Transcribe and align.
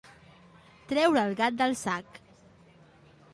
Treure 0.91 1.21
el 1.25 1.35
gat 1.41 1.59
del 1.59 1.77
sac. 1.83 2.19